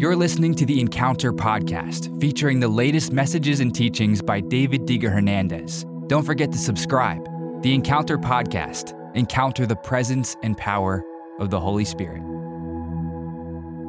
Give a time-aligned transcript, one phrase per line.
[0.00, 5.12] You're listening to the Encounter podcast, featuring the latest messages and teachings by David Diga
[5.12, 5.84] Hernandez.
[6.06, 7.22] Don't forget to subscribe.
[7.62, 11.04] The Encounter podcast, encounter the presence and power
[11.38, 12.22] of the Holy Spirit.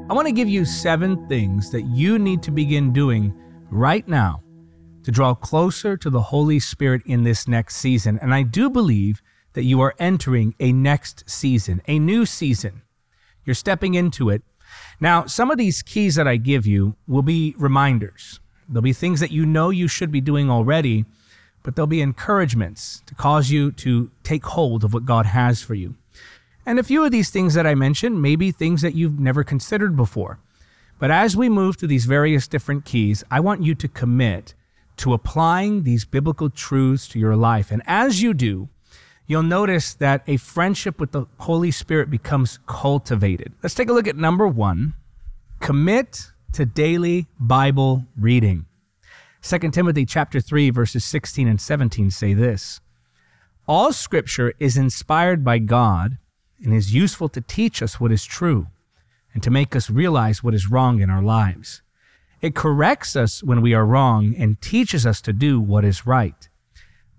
[0.10, 3.34] I want to give you seven things that you need to begin doing
[3.70, 4.44] right now
[5.04, 8.20] to draw closer to the Holy Spirit in this next season.
[8.22, 9.22] And I do believe
[9.54, 12.82] that you are entering a next season, a new season.
[13.46, 14.44] You're stepping into it
[15.02, 18.40] now, some of these keys that I give you will be reminders.
[18.70, 21.06] There'll be things that you know you should be doing already,
[21.64, 25.74] but there'll be encouragements to cause you to take hold of what God has for
[25.74, 25.96] you.
[26.68, 29.44] And a few of these things that I mentioned may be things that you've never
[29.44, 30.38] considered before.
[31.00, 34.54] But as we move through these various different keys, I want you to commit
[34.98, 37.72] to applying these biblical truths to your life.
[37.72, 38.70] And as you do,
[39.32, 43.54] you'll notice that a friendship with the Holy Spirit becomes cultivated.
[43.64, 44.94] Let's take a look at number one
[45.62, 48.66] commit to daily Bible reading.
[49.44, 52.82] 2 Timothy chapter 3 verses 16 and 17 say this.
[53.68, 56.18] All scripture is inspired by God
[56.62, 58.68] and is useful to teach us what is true
[59.34, 61.82] and to make us realize what is wrong in our lives.
[62.42, 66.50] It corrects us when we are wrong and teaches us to do what is right.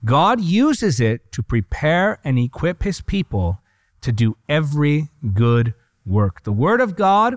[0.05, 3.61] God uses it to prepare and equip his people
[4.01, 6.43] to do every good work.
[6.43, 7.37] The Word of God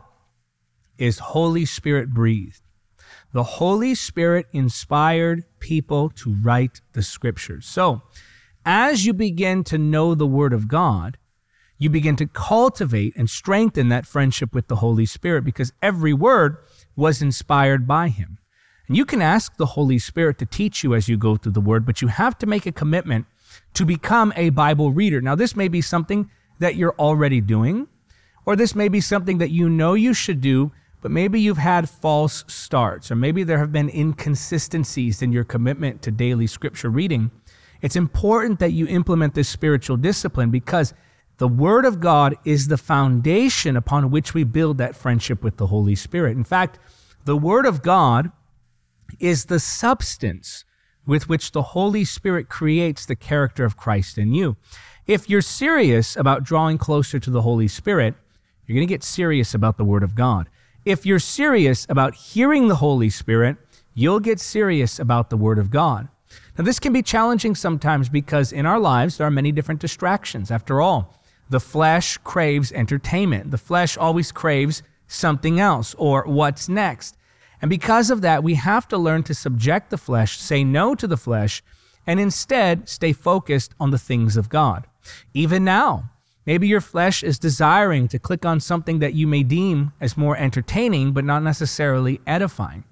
[0.97, 2.61] is Holy Spirit breathed.
[3.33, 7.65] The Holy Spirit inspired people to write the scriptures.
[7.65, 8.01] So,
[8.65, 11.17] as you begin to know the Word of God,
[11.77, 16.57] you begin to cultivate and strengthen that friendship with the Holy Spirit because every word
[16.95, 18.39] was inspired by Him.
[18.87, 21.61] And you can ask the Holy Spirit to teach you as you go through the
[21.61, 23.25] Word, but you have to make a commitment
[23.73, 25.21] to become a Bible reader.
[25.21, 27.87] Now, this may be something that you're already doing,
[28.45, 31.89] or this may be something that you know you should do, but maybe you've had
[31.89, 37.31] false starts, or maybe there have been inconsistencies in your commitment to daily scripture reading.
[37.81, 40.93] It's important that you implement this spiritual discipline because
[41.37, 45.67] the Word of God is the foundation upon which we build that friendship with the
[45.67, 46.37] Holy Spirit.
[46.37, 46.79] In fact,
[47.25, 48.31] the Word of God
[49.19, 50.65] is the substance
[51.05, 54.55] with which the Holy Spirit creates the character of Christ in you.
[55.07, 58.15] If you're serious about drawing closer to the Holy Spirit,
[58.65, 60.49] you're going to get serious about the Word of God.
[60.83, 63.57] If you're serious about hearing the Holy Spirit,
[63.93, 66.07] you'll get serious about the Word of God.
[66.57, 70.49] Now, this can be challenging sometimes because in our lives there are many different distractions.
[70.49, 71.13] After all,
[71.49, 77.15] the flesh craves entertainment, the flesh always craves something else or what's next.
[77.65, 81.07] And because of that, we have to learn to subject the flesh, say no to
[81.07, 81.63] the flesh,
[82.05, 84.85] and instead stay focused on the things of God.
[85.33, 86.11] Even now,
[86.45, 90.37] maybe your flesh is desiring to click on something that you may deem as more
[90.37, 92.83] entertaining, but not necessarily edifying.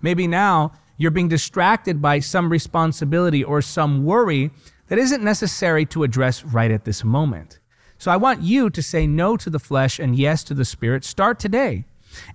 [0.00, 4.52] Maybe now you're being distracted by some responsibility or some worry
[4.86, 7.58] that isn't necessary to address right at this moment.
[7.98, 11.02] So I want you to say no to the flesh and yes to the spirit.
[11.02, 11.84] Start today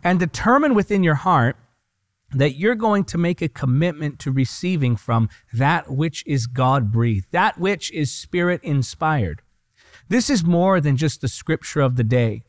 [0.04, 1.56] and determine within your heart
[2.36, 7.28] that you're going to make a commitment to receiving from that which is God breathed,
[7.32, 9.42] that which is spirit inspired.
[10.10, 12.44] This is more than just the scripture of the day.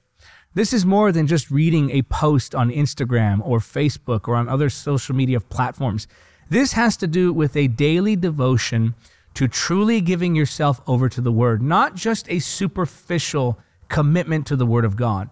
[0.54, 4.70] This is more than just reading a post on Instagram or Facebook or on other
[4.70, 6.06] social media platforms.
[6.48, 8.94] This has to do with a daily devotion
[9.34, 13.58] to truly giving yourself over to the Word, not just a superficial
[13.88, 15.28] commitment to the Word of God,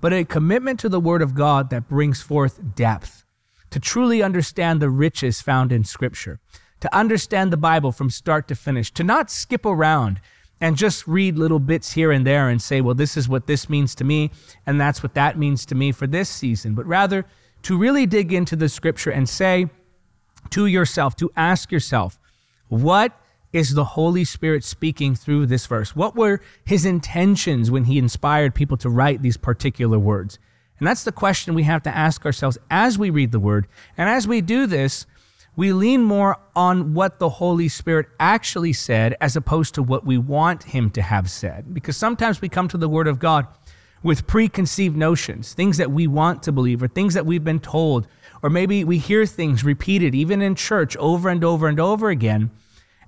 [0.00, 3.23] but a commitment to the Word of God that brings forth depth
[3.74, 6.38] to truly understand the riches found in Scripture,
[6.78, 10.20] to understand the Bible from start to finish, to not skip around
[10.60, 13.68] and just read little bits here and there and say, well, this is what this
[13.68, 14.30] means to me,
[14.64, 17.26] and that's what that means to me for this season, but rather
[17.62, 19.68] to really dig into the Scripture and say
[20.50, 22.16] to yourself, to ask yourself,
[22.68, 23.18] what
[23.52, 25.96] is the Holy Spirit speaking through this verse?
[25.96, 30.38] What were his intentions when he inspired people to write these particular words?
[30.78, 33.66] And that's the question we have to ask ourselves as we read the Word.
[33.96, 35.06] And as we do this,
[35.56, 40.18] we lean more on what the Holy Spirit actually said as opposed to what we
[40.18, 41.72] want Him to have said.
[41.72, 43.46] Because sometimes we come to the Word of God
[44.02, 48.06] with preconceived notions, things that we want to believe, or things that we've been told,
[48.42, 52.50] or maybe we hear things repeated, even in church, over and over and over again.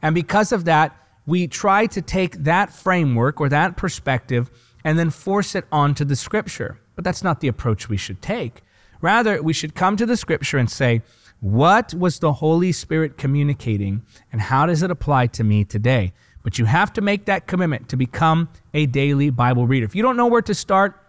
[0.01, 0.97] And because of that,
[1.27, 4.51] we try to take that framework or that perspective
[4.85, 6.79] and then force it onto the Scripture.
[6.97, 8.63] But that's not the approach we should take.
[9.01, 11.03] Rather, we should come to the scripture and say,
[11.41, 14.03] what was the Holy Spirit communicating
[14.33, 16.13] and how does it apply to me today?
[16.43, 19.85] But you have to make that commitment to become a daily Bible reader.
[19.85, 21.07] If you don't know where to start,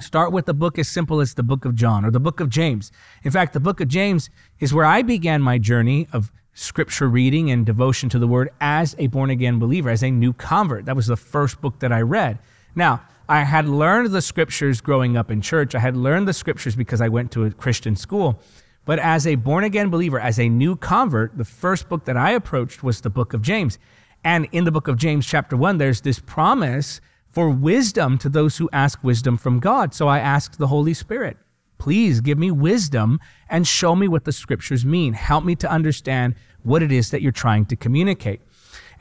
[0.00, 2.48] Start with the book as simple as the book of John or the book of
[2.48, 2.90] James.
[3.22, 7.50] In fact, the book of James is where I began my journey of scripture reading
[7.50, 10.86] and devotion to the word as a born again believer, as a new convert.
[10.86, 12.38] That was the first book that I read.
[12.74, 15.74] Now, I had learned the scriptures growing up in church.
[15.74, 18.40] I had learned the scriptures because I went to a Christian school.
[18.84, 22.32] But as a born again believer, as a new convert, the first book that I
[22.32, 23.78] approached was the book of James.
[24.24, 28.58] And in the book of James, chapter one, there's this promise for wisdom to those
[28.58, 29.94] who ask wisdom from God.
[29.94, 31.38] So I asked the Holy Spirit,
[31.78, 35.14] please give me wisdom and show me what the scriptures mean.
[35.14, 38.40] Help me to understand what it is that you're trying to communicate.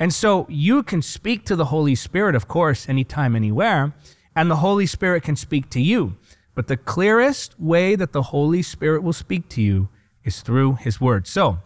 [0.02, 3.94] And so you can speak to the Holy Spirit, of course, anytime, anywhere,
[4.36, 6.18] and the Holy Spirit can speak to you.
[6.56, 9.90] But the clearest way that the Holy Spirit will speak to you
[10.24, 11.28] is through His Word.
[11.28, 11.60] So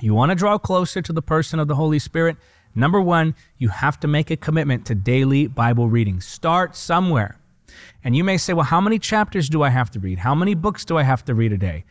[0.00, 2.38] you want to draw closer to the person of the Holy Spirit.
[2.74, 6.20] Number one, you have to make a commitment to daily Bible reading.
[6.20, 7.38] Start somewhere.
[8.02, 10.18] And you may say, well, how many chapters do I have to read?
[10.18, 11.84] How many books do I have to read a day?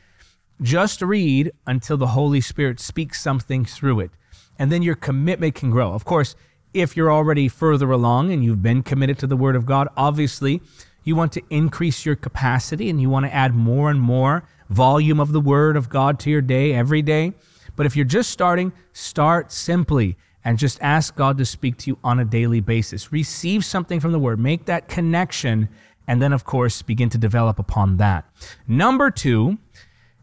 [0.61, 4.11] Just read until the Holy Spirit speaks something through it
[4.59, 5.93] and then your commitment can grow.
[5.93, 6.35] Of course,
[6.73, 10.61] if you're already further along and you've been committed to the Word of God, obviously
[11.03, 15.19] you want to increase your capacity and you want to add more and more volume
[15.19, 17.33] of the Word of God to your day every day.
[17.75, 21.97] But if you're just starting, start simply and just ask God to speak to you
[22.03, 23.11] on a daily basis.
[23.11, 25.69] Receive something from the Word, make that connection,
[26.07, 28.25] and then, of course, begin to develop upon that.
[28.67, 29.57] Number two,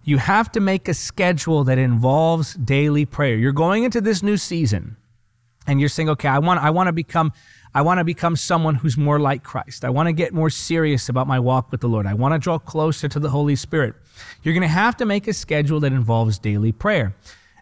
[0.06, 3.36] you have to make a schedule that involves daily prayer.
[3.36, 4.96] You're going into this new season
[5.66, 7.32] and you're saying, okay, I want, I want to become,
[7.74, 9.84] I want to become someone who's more like Christ.
[9.84, 12.06] I want to get more serious about my walk with the Lord.
[12.06, 13.96] I want to draw closer to the Holy Spirit.
[14.44, 17.16] You're going to have to make a schedule that involves daily prayer.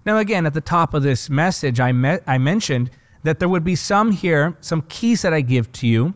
[0.05, 2.91] Now, again, at the top of this message, I, met, I mentioned
[3.23, 6.12] that there would be some here, some keys that I give to you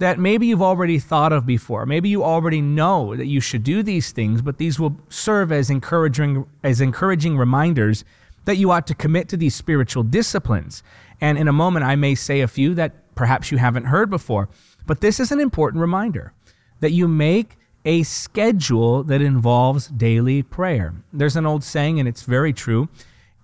[0.00, 1.84] that maybe you've already thought of before.
[1.84, 5.68] Maybe you already know that you should do these things, but these will serve as
[5.68, 8.02] encouraging as encouraging reminders
[8.46, 10.82] that you ought to commit to these spiritual disciplines.
[11.20, 14.48] And in a moment I may say a few that perhaps you haven't heard before,
[14.86, 16.32] but this is an important reminder
[16.80, 20.94] that you make a schedule that involves daily prayer.
[21.12, 22.88] There's an old saying and it's very true.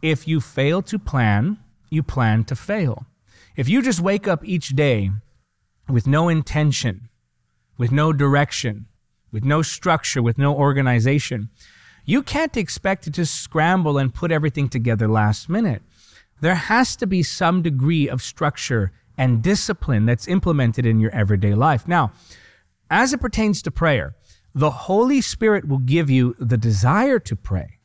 [0.01, 1.59] If you fail to plan,
[1.91, 3.05] you plan to fail.
[3.57, 5.11] If you just wake up each day
[5.89, 7.09] with no intention,
[7.79, 8.87] with no direction,
[9.31, 11.51] with no structure, with no organization,
[12.05, 15.83] you can't expect to just scramble and put everything together last minute.
[16.41, 21.55] There has to be some degree of structure and discipline that's implemented in your everyday
[21.55, 21.89] life.
[21.89, 22.13] Now,
[22.91, 24.15] as it pertains to prayer,
[24.55, 27.79] the Holy Spirit will give you the desire to pray,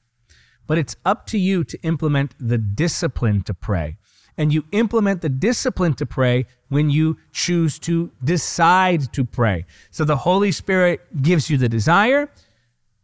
[0.68, 3.98] but it's up to you to implement the discipline to pray
[4.37, 9.65] and you implement the discipline to pray when you choose to decide to pray.
[9.91, 12.29] So the Holy Spirit gives you the desire,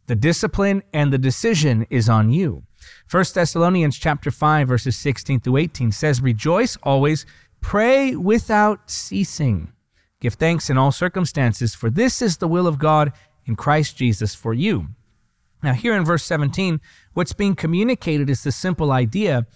[0.08, 2.64] the discipline, and the decision is on you.
[3.10, 7.26] 1 Thessalonians chapter 5 verses 16 through 18 says, "Rejoice always,
[7.62, 9.72] pray without ceasing.
[10.20, 13.12] Give thanks in all circumstances, for this is the will of God
[13.46, 14.88] in Christ Jesus for you."
[15.64, 16.80] Now, here in verse 17,
[17.14, 19.48] what's being communicated is the simple idea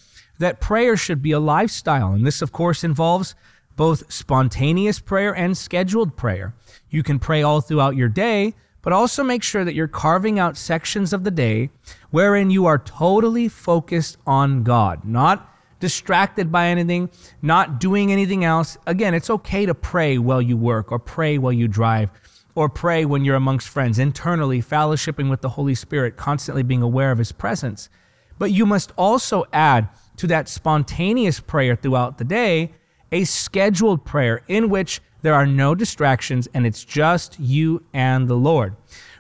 [0.41, 2.13] that prayer should be a lifestyle.
[2.13, 3.35] And this, of course, involves
[3.75, 6.53] both spontaneous prayer and scheduled prayer.
[6.89, 10.57] You can pray all throughout your day, but also make sure that you're carving out
[10.57, 11.69] sections of the day
[12.09, 15.47] wherein you are totally focused on God, not
[15.79, 17.09] distracted by anything,
[17.41, 18.77] not doing anything else.
[18.85, 22.09] Again, it's okay to pray while you work or pray while you drive
[22.55, 27.11] or pray when you're amongst friends, internally fellowshipping with the Holy Spirit, constantly being aware
[27.11, 27.89] of His presence.
[28.37, 29.87] But you must also add
[30.21, 32.71] to that spontaneous prayer throughout the day,
[33.11, 38.35] a scheduled prayer in which there are no distractions and it's just you and the
[38.35, 38.75] Lord.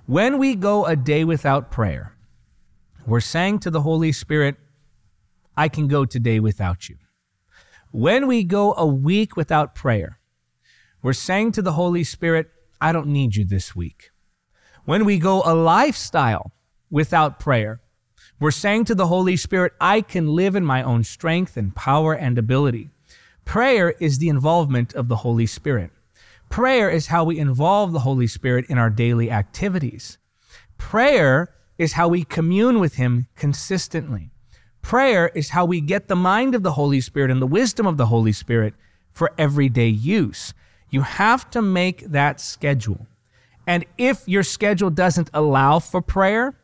[0.05, 2.15] When we go a day without prayer,
[3.07, 4.57] we're saying to the Holy Spirit,
[5.57, 6.97] I can go today without you.
[7.89, 10.19] When we go a week without prayer,
[11.01, 14.11] we're saying to the Holy Spirit, I don't need you this week.
[14.85, 16.51] When we go a lifestyle
[16.91, 17.80] without prayer,
[18.41, 22.13] we're saying to the Holy Spirit, I can live in my own strength and power
[22.13, 22.89] and ability.
[23.45, 25.91] Prayer is the involvement of the Holy Spirit.
[26.49, 30.17] Prayer is how we involve the Holy Spirit in our daily activities.
[30.79, 34.31] Prayer is how we commune with Him consistently.
[34.81, 37.97] Prayer is how we get the mind of the Holy Spirit and the wisdom of
[37.97, 38.73] the Holy Spirit
[39.11, 40.55] for everyday use.
[40.89, 43.05] You have to make that schedule.
[43.67, 46.55] And if your schedule doesn't allow for prayer,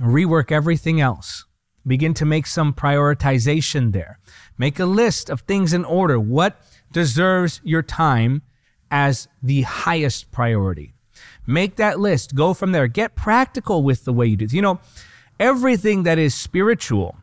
[0.00, 1.44] rework everything else.
[1.86, 4.18] Begin to make some prioritization there.
[4.58, 6.18] Make a list of things in order.
[6.18, 6.60] What
[6.92, 8.42] deserves your time
[8.90, 10.94] as the highest priority?
[11.46, 12.34] Make that list.
[12.34, 12.88] Go from there.
[12.88, 14.46] Get practical with the way you do.
[14.50, 14.80] You know,
[15.38, 17.16] everything that is spiritual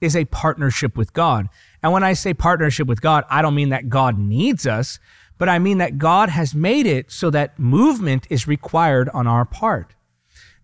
[0.00, 1.48] is a partnership with God.
[1.82, 4.98] And when I say partnership with God, I don't mean that God needs us,
[5.38, 9.44] but I mean that God has made it so that movement is required on our
[9.44, 9.94] part.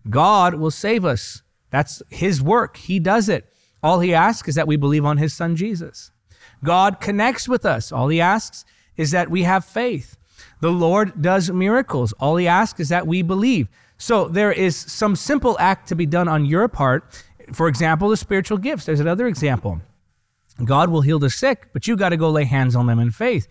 [0.09, 1.41] God will save us.
[1.75, 2.77] That's his work.
[2.77, 3.51] He does it.
[3.83, 6.09] All he asks is that we believe on his son Jesus.
[6.63, 7.91] God connects with us.
[7.91, 8.63] All he asks
[8.95, 10.15] is that we have faith.
[10.61, 12.13] The Lord does miracles.
[12.13, 13.67] All he asks is that we believe.
[13.97, 17.25] So there is some simple act to be done on your part.
[17.51, 18.85] For example, the spiritual gifts.
[18.85, 19.81] There's another example.
[20.63, 23.11] God will heal the sick, but you got to go lay hands on them in
[23.11, 23.49] faith.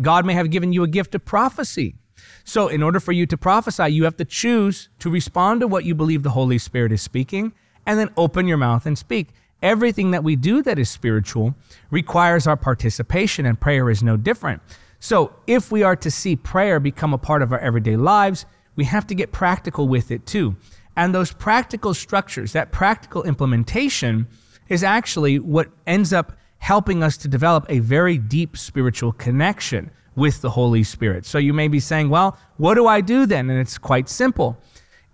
[0.00, 1.96] God may have given you a gift of prophecy.
[2.44, 5.84] So, in order for you to prophesy, you have to choose to respond to what
[5.84, 7.52] you believe the Holy Spirit is speaking
[7.86, 9.28] and then open your mouth and speak.
[9.62, 11.54] Everything that we do that is spiritual
[11.90, 14.60] requires our participation, and prayer is no different.
[15.00, 18.84] So, if we are to see prayer become a part of our everyday lives, we
[18.84, 20.56] have to get practical with it too.
[20.96, 24.28] And those practical structures, that practical implementation,
[24.68, 30.40] is actually what ends up helping us to develop a very deep spiritual connection with
[30.40, 31.26] the Holy Spirit.
[31.26, 33.50] So you may be saying, well, what do I do then?
[33.50, 34.56] And it's quite simple.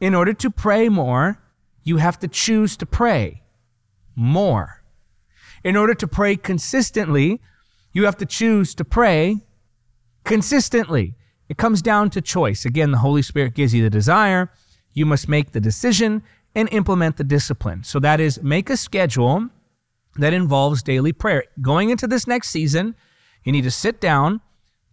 [0.00, 1.39] In order to pray more,
[1.82, 3.42] you have to choose to pray
[4.14, 4.82] more.
[5.64, 7.40] In order to pray consistently,
[7.92, 9.38] you have to choose to pray
[10.24, 11.14] consistently.
[11.48, 12.64] It comes down to choice.
[12.64, 14.50] Again, the Holy Spirit gives you the desire.
[14.92, 16.22] You must make the decision
[16.54, 17.84] and implement the discipline.
[17.84, 19.48] So that is make a schedule
[20.16, 21.44] that involves daily prayer.
[21.60, 22.94] Going into this next season,
[23.44, 24.40] you need to sit down.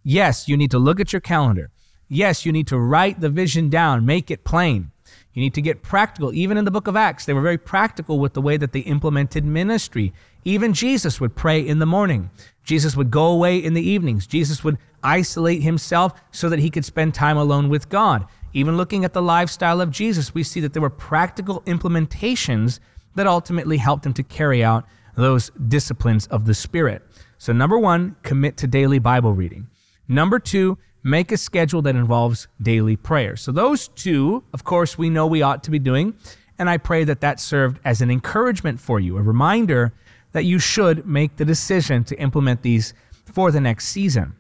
[0.03, 1.69] Yes, you need to look at your calendar.
[2.07, 4.91] Yes, you need to write the vision down, make it plain.
[5.37, 6.33] You need to get practical.
[6.33, 8.79] Even in the book of Acts, they were very practical with the way that they
[8.79, 10.11] implemented ministry.
[10.43, 12.31] Even Jesus would pray in the morning.
[12.63, 14.25] Jesus would go away in the evenings.
[14.25, 18.25] Jesus would isolate himself so that he could spend time alone with God.
[18.53, 22.79] Even looking at the lifestyle of Jesus, we see that there were practical implementations
[23.13, 27.03] that ultimately helped him to carry out those disciplines of the Spirit.
[27.37, 29.67] So, number one, commit to daily Bible reading.
[30.07, 33.35] Number two, make a schedule that involves daily prayer.
[33.35, 36.15] So, those two, of course, we know we ought to be doing.
[36.59, 39.93] And I pray that that served as an encouragement for you, a reminder
[40.31, 42.93] that you should make the decision to implement these
[43.25, 44.35] for the next season.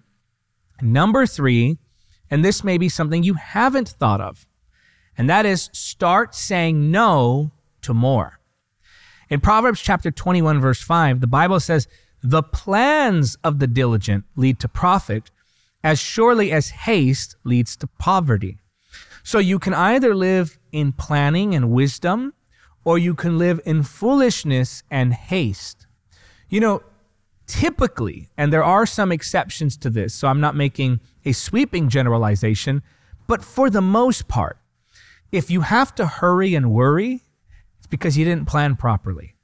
[0.81, 1.77] Number three,
[2.29, 4.45] and this may be something you haven't thought of,
[5.17, 8.39] and that is start saying no to more.
[9.29, 11.87] In Proverbs chapter 21, verse 5, the Bible says,
[12.23, 15.31] The plans of the diligent lead to profit,
[15.87, 18.57] as surely as haste leads to poverty.
[19.23, 22.33] So you can either live in planning and wisdom,
[22.83, 25.87] or you can live in foolishness and haste.
[26.49, 26.83] You know,
[27.45, 32.83] typically, and there are some exceptions to this, so I'm not making a sweeping generalization,
[33.25, 34.57] but for the most part,
[35.31, 37.21] if you have to hurry and worry,
[37.77, 39.35] it's because you didn't plan properly.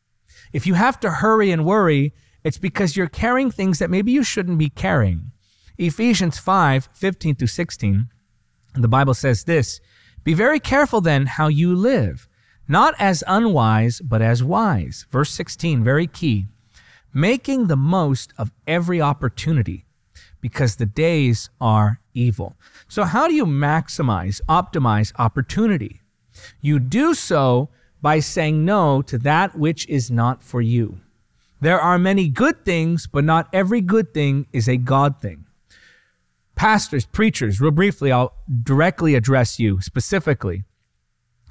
[0.52, 4.24] If you have to hurry and worry, it's because you're carrying things that maybe you
[4.24, 5.33] shouldn't be carrying.
[5.78, 8.10] Ephesians 5 15 to 16,
[8.76, 9.80] the Bible says this
[10.24, 12.28] Be very careful then how you live,
[12.68, 15.06] not as unwise, but as wise.
[15.12, 16.46] Verse 16, very key.
[17.14, 19.86] Making the most of every opportunity
[20.42, 22.56] because the days are evil.
[22.88, 26.02] So, how do you maximize, optimize opportunity?
[26.60, 27.70] You do so
[28.02, 31.00] by saying no to that which is not for you.
[31.62, 35.46] There are many good things, but not every good thing is a God thing.
[36.56, 38.34] Pastors, preachers, real briefly, I'll
[38.64, 40.64] directly address you specifically.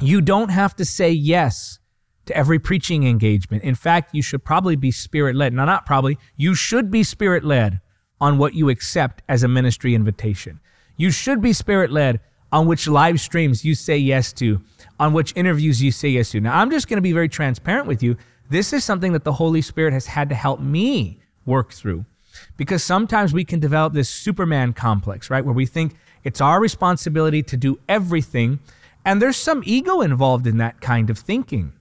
[0.01, 1.79] You don't have to say yes
[2.27, 3.65] to every preaching engagement.
[3.65, 5.53] In fact, you should probably be spirit led.
[5.53, 6.19] No, not probably.
[6.37, 7.81] You should be spirit led
[8.21, 10.61] on what you accept as a ministry invitation.
[10.97, 12.21] You should be spirit led
[12.53, 14.61] on which live streams you say yes to,
[15.01, 16.41] on which interviews you say yes to.
[16.41, 18.17] Now, I'm just going to be very transparent with you.
[18.51, 22.05] This is something that the Holy Spirit has had to help me work through
[22.57, 25.45] because sometimes we can develop this Superman complex, right?
[25.45, 28.61] Where we think it's our responsibility to do everything.
[29.05, 31.73] And there's some ego involved in that kind of thinking.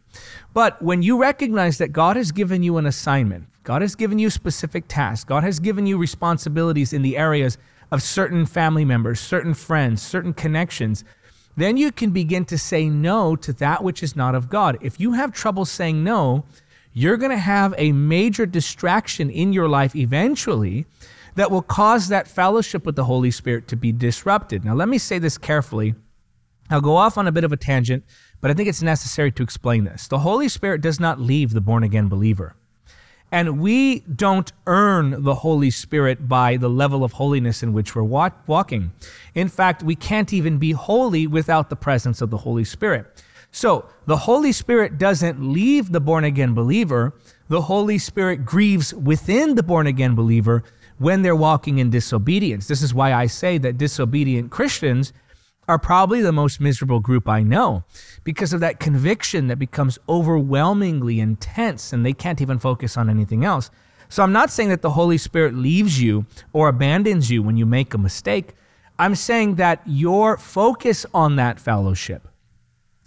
[0.54, 4.30] But when you recognize that God has given you an assignment, God has given you
[4.30, 7.58] specific tasks, God has given you responsibilities in the areas
[7.92, 11.04] of certain family members, certain friends, certain connections,
[11.58, 14.78] then you can begin to say no to that which is not of God.
[14.82, 16.46] If you have trouble saying no,
[16.94, 20.86] you're going to have a major distraction in your life eventually
[21.36, 24.66] that will cause that fellowship with the Holy Spirit to be disrupted.
[24.66, 25.96] Now, let me say this carefully.
[26.70, 28.04] I'll go off on a bit of a tangent,
[28.40, 30.08] but I think it's necessary to explain this.
[30.08, 32.56] The Holy Spirit does not leave the born again believer.
[33.32, 38.04] And we don't earn the Holy Spirit by the level of holiness in which we're
[38.04, 38.92] walk- walking.
[39.34, 43.24] In fact, we can't even be holy without the presence of the Holy Spirit.
[43.52, 47.14] So the Holy Spirit doesn't leave the born again believer.
[47.50, 50.64] The Holy Spirit grieves within the born again believer
[50.98, 52.68] when they're walking in disobedience.
[52.68, 55.12] This is why I say that disobedient Christians
[55.68, 57.84] are probably the most miserable group I know
[58.24, 63.46] because of that conviction that becomes overwhelmingly intense and they can't even focus on anything
[63.46, 63.70] else.
[64.10, 67.66] So I'm not saying that the Holy Spirit leaves you or abandons you when you
[67.66, 68.54] make a mistake.
[69.00, 72.28] I'm saying that your focus on that fellowship,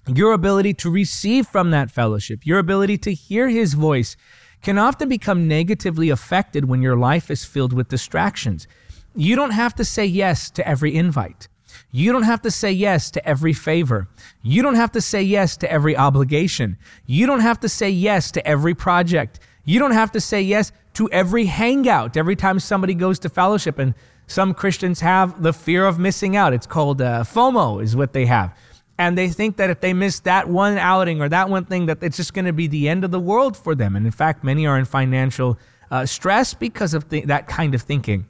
[0.07, 4.17] your ability to receive from that fellowship, your ability to hear his voice
[4.63, 8.67] can often become negatively affected when your life is filled with distractions.
[9.15, 11.49] You don't have to say yes to every invite.
[11.91, 14.09] You don't have to say yes to every favor.
[14.43, 16.77] You don't have to say yes to every obligation.
[17.07, 19.39] You don't have to say yes to every project.
[19.65, 23.79] You don't have to say yes to every hangout every time somebody goes to fellowship.
[23.79, 23.95] And
[24.27, 26.53] some Christians have the fear of missing out.
[26.53, 28.57] It's called uh, FOMO, is what they have.
[28.99, 32.03] And they think that if they miss that one outing or that one thing, that
[32.03, 33.97] it's just going to be the end of the world for them.
[33.97, 35.59] And in fact, many are in financial
[35.91, 38.27] uh, stress because of th- that kind of thinking.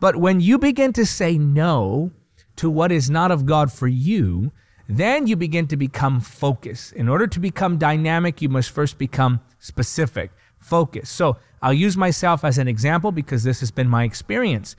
[0.00, 2.12] But when you begin to say no,
[2.56, 4.52] to what is not of God for you,
[4.88, 6.92] then you begin to become focused.
[6.92, 11.12] In order to become dynamic, you must first become specific, focused.
[11.12, 14.76] So I'll use myself as an example because this has been my experience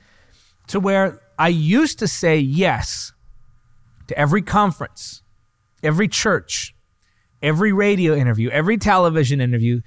[0.68, 3.12] to where I used to say yes
[4.08, 5.22] to every conference,
[5.82, 6.74] every church,
[7.42, 9.80] every radio interview, every television interview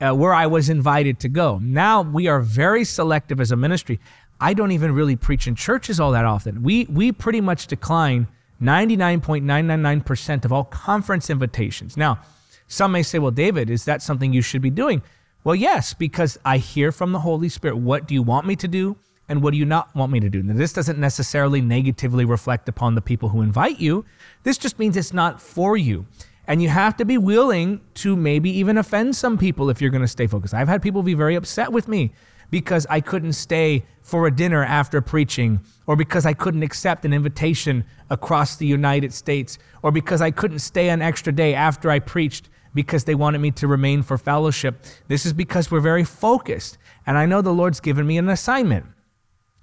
[0.00, 1.58] uh, where I was invited to go.
[1.62, 4.00] Now we are very selective as a ministry.
[4.40, 6.62] I don't even really preach in churches all that often.
[6.62, 8.26] We we pretty much decline
[8.60, 11.96] 99.999% of all conference invitations.
[11.96, 12.20] Now,
[12.66, 15.02] some may say, "Well, David, is that something you should be doing?"
[15.44, 18.66] Well, yes, because I hear from the Holy Spirit, what do you want me to
[18.66, 18.96] do
[19.28, 20.42] and what do you not want me to do?
[20.42, 24.04] Now, this doesn't necessarily negatively reflect upon the people who invite you.
[24.42, 26.06] This just means it's not for you.
[26.46, 30.02] And you have to be willing to maybe even offend some people if you're going
[30.02, 30.52] to stay focused.
[30.52, 32.12] I've had people be very upset with me
[32.50, 37.14] because I couldn't stay for a dinner after preaching, or because I couldn't accept an
[37.14, 41.98] invitation across the United States, or because I couldn't stay an extra day after I
[41.98, 44.84] preached because they wanted me to remain for fellowship.
[45.08, 46.76] This is because we're very focused.
[47.06, 48.84] And I know the Lord's given me an assignment.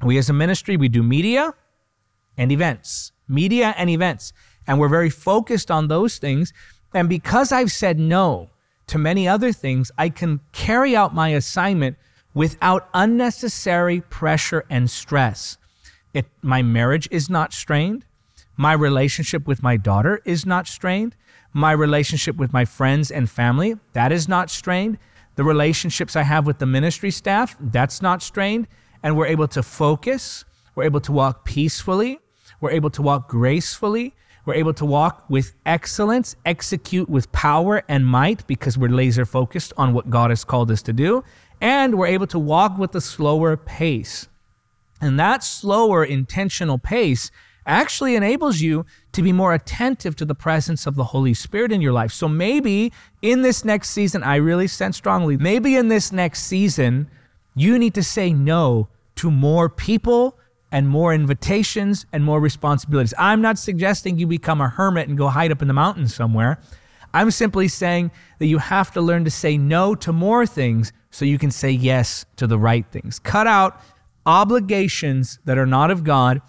[0.03, 1.53] We as a ministry, we do media
[2.37, 4.33] and events, media and events.
[4.67, 6.53] And we're very focused on those things.
[6.93, 8.49] And because I've said no
[8.87, 11.97] to many other things, I can carry out my assignment
[12.33, 15.57] without unnecessary pressure and stress.
[16.13, 18.05] It, my marriage is not strained.
[18.57, 21.15] My relationship with my daughter is not strained.
[21.53, 24.97] My relationship with my friends and family, that is not strained.
[25.35, 28.67] The relationships I have with the ministry staff, that's not strained.
[29.03, 30.45] And we're able to focus.
[30.75, 32.19] We're able to walk peacefully.
[32.59, 34.13] We're able to walk gracefully.
[34.45, 39.71] We're able to walk with excellence, execute with power and might because we're laser focused
[39.77, 41.23] on what God has called us to do
[41.61, 44.27] and we're able to walk with a slower pace.
[44.99, 47.31] And that slower, intentional pace
[47.65, 51.79] actually enables you to be more attentive to the presence of the Holy Spirit in
[51.79, 52.11] your life.
[52.11, 57.09] So maybe in this next season, I really sense strongly, maybe in this next season,
[57.55, 60.37] you need to say no to more people
[60.71, 63.13] and more invitations and more responsibilities.
[63.17, 66.59] I'm not suggesting you become a hermit and go hide up in the mountains somewhere.
[67.13, 71.25] I'm simply saying that you have to learn to say no to more things so
[71.25, 73.19] you can say yes to the right things.
[73.19, 73.81] Cut out
[74.25, 76.41] obligations that are not of God.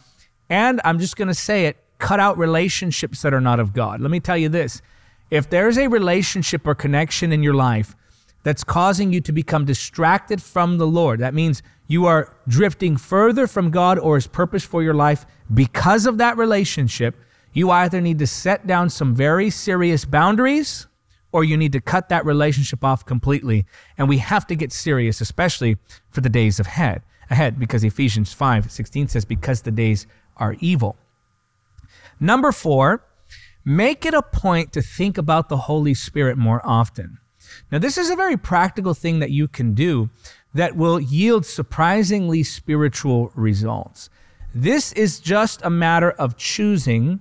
[0.48, 4.00] And I'm just going to say it cut out relationships that are not of God.
[4.00, 4.82] Let me tell you this
[5.30, 7.96] if there's a relationship or connection in your life
[8.42, 13.46] that's causing you to become distracted from the Lord, that means you are drifting further
[13.46, 17.14] from God or His purpose for your life because of that relationship.
[17.52, 20.87] You either need to set down some very serious boundaries
[21.33, 23.64] or you need to cut that relationship off completely.
[23.96, 25.78] And we have to get serious, especially
[26.11, 30.96] for the days ahead, ahead because Ephesians 5 16 says, because the days are evil.
[32.20, 33.05] Number four,
[33.64, 37.18] make it a point to think about the Holy Spirit more often.
[37.70, 40.10] Now, this is a very practical thing that you can do
[40.54, 44.10] that will yield surprisingly spiritual results.
[44.54, 47.20] This is just a matter of choosing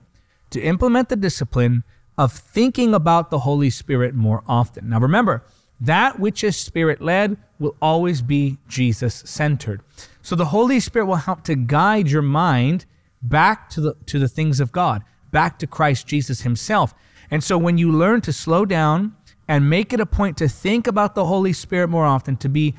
[0.50, 1.84] to implement the discipline
[2.18, 4.90] of thinking about the Holy Spirit more often.
[4.90, 5.44] Now remember,
[5.80, 9.82] that which is spirit led will always be Jesus centered.
[10.22, 12.86] So the Holy Spirit will help to guide your mind
[13.22, 16.94] back to the to the things of God, back to Christ Jesus himself.
[17.32, 19.16] And so when you learn to slow down
[19.52, 22.74] and make it a point to think about the Holy Spirit more often, to be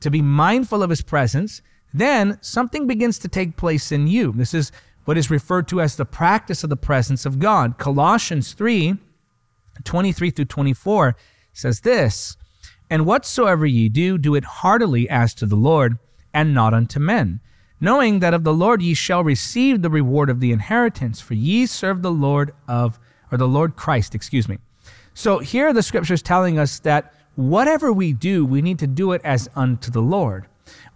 [0.00, 1.62] to be mindful of his presence,
[1.94, 4.32] then something begins to take place in you.
[4.32, 4.70] This is
[5.06, 7.78] what is referred to as the practice of the presence of God.
[7.78, 8.98] Colossians 3
[9.84, 11.16] 23 through 24
[11.54, 12.36] says this
[12.90, 15.96] And whatsoever ye do, do it heartily as to the Lord,
[16.34, 17.40] and not unto men,
[17.80, 21.64] knowing that of the Lord ye shall receive the reward of the inheritance, for ye
[21.64, 23.00] serve the Lord of,
[23.32, 24.58] or the Lord Christ, excuse me.
[25.18, 29.20] So here the scriptures telling us that whatever we do, we need to do it
[29.24, 30.46] as unto the Lord.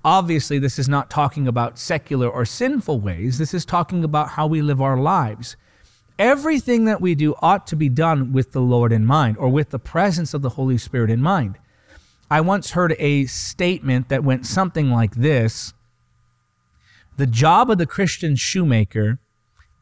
[0.05, 3.39] Obviously, this is not talking about secular or sinful ways.
[3.39, 5.57] This is talking about how we live our lives.
[6.21, 9.71] Everything that we do ought to be done with the Lord in mind or with
[9.71, 11.59] the presence of the Holy Spirit in mind.
[12.31, 15.75] I once heard a statement that went something like this
[17.17, 19.19] The job of the Christian shoemaker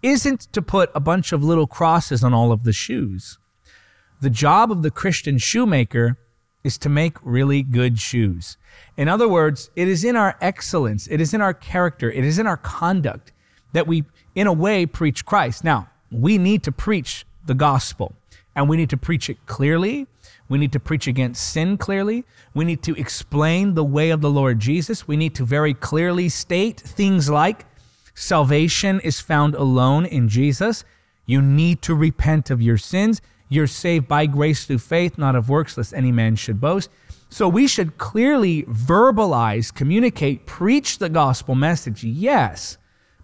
[0.02, 3.36] isn't to put a bunch of little crosses on all of the shoes.
[4.20, 6.18] The job of the Christian shoemaker
[6.62, 8.58] is to make really good shoes.
[8.96, 12.38] In other words, it is in our excellence, it is in our character, it is
[12.38, 13.32] in our conduct
[13.72, 14.04] that we,
[14.34, 15.64] in a way, preach Christ.
[15.64, 18.14] Now, we need to preach the gospel
[18.54, 20.06] and we need to preach it clearly.
[20.48, 22.24] We need to preach against sin clearly.
[22.52, 25.06] We need to explain the way of the Lord Jesus.
[25.06, 27.64] We need to very clearly state things like
[28.14, 30.84] salvation is found alone in Jesus.
[31.24, 33.22] You need to repent of your sins.
[33.50, 36.88] You're saved by grace through faith, not of works, lest any man should boast.
[37.28, 42.78] So we should clearly verbalize, communicate, preach the gospel message, yes.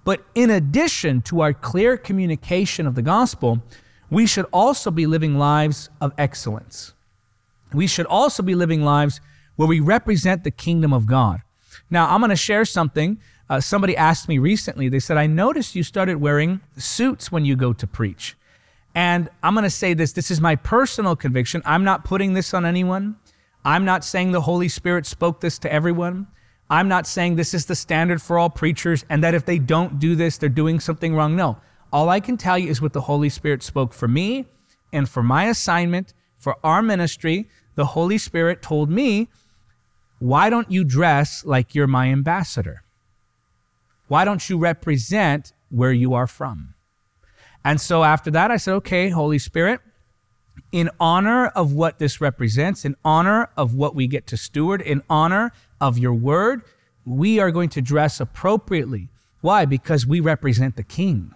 [0.05, 3.63] But in addition to our clear communication of the gospel,
[4.11, 6.95] we should also be living lives of excellence.
[7.73, 9.21] We should also be living lives
[9.57, 11.43] where we represent the kingdom of God.
[11.89, 13.21] Now, I'm going to share something.
[13.49, 17.55] Uh, somebody asked me recently, they said, I noticed you started wearing suits when you
[17.55, 18.37] go to preach.
[18.97, 21.61] And I'm going to say this this is my personal conviction.
[21.67, 23.17] I'm not putting this on anyone.
[23.63, 26.29] I'm not saying the Holy Spirit spoke this to everyone.
[26.71, 29.99] I'm not saying this is the standard for all preachers and that if they don't
[29.99, 31.37] do this, they're doing something wrong.
[31.37, 31.59] No.
[31.93, 34.47] All I can tell you is what the Holy Spirit spoke for me
[34.93, 37.49] and for my assignment, for our ministry.
[37.75, 39.29] The Holy Spirit told me,
[40.21, 42.83] why don't you dress like you're my ambassador?
[44.09, 46.76] Why don't you represent where you are from?
[47.67, 49.81] And so after that, I said, okay, Holy Spirit,
[50.71, 55.03] in honor of what this represents, in honor of what we get to steward, in
[55.11, 55.51] honor
[55.81, 56.63] of your word,
[57.05, 59.09] we are going to dress appropriately.
[59.41, 59.65] Why?
[59.65, 61.35] Because we represent the king.